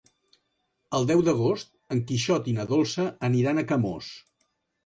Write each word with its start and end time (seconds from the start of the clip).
El 0.99 1.05
deu 1.11 1.21
d'agost 1.27 1.69
en 1.97 2.01
Quixot 2.13 2.51
i 2.53 2.57
na 2.57 2.65
Dolça 2.73 3.07
aniran 3.31 3.61
a 3.61 3.67
Camós. 3.75 4.13